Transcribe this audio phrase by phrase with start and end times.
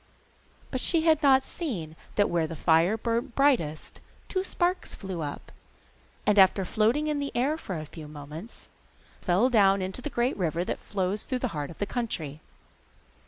[0.71, 5.51] But she had not seen that where the fire burnt brightest two sparks flew up,
[6.25, 8.67] and, after floating in the air for a few moments,
[9.21, 12.41] fell down into the great river that flows through the heart of the country.